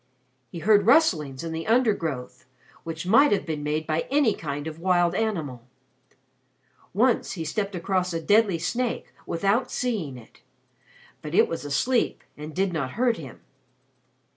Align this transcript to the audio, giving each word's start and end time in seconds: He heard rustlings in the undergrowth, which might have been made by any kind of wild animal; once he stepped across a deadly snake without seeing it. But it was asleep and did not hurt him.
He 0.51 0.57
heard 0.57 0.87
rustlings 0.87 1.43
in 1.43 1.51
the 1.51 1.67
undergrowth, 1.67 2.45
which 2.83 3.05
might 3.05 3.31
have 3.31 3.45
been 3.45 3.61
made 3.61 3.85
by 3.85 4.07
any 4.09 4.33
kind 4.33 4.65
of 4.65 4.79
wild 4.79 5.13
animal; 5.13 5.63
once 6.91 7.33
he 7.33 7.45
stepped 7.45 7.75
across 7.75 8.11
a 8.11 8.19
deadly 8.19 8.57
snake 8.57 9.13
without 9.27 9.69
seeing 9.69 10.17
it. 10.17 10.41
But 11.21 11.35
it 11.35 11.47
was 11.47 11.65
asleep 11.65 12.23
and 12.35 12.55
did 12.55 12.73
not 12.73 12.93
hurt 12.93 13.17
him. 13.17 13.41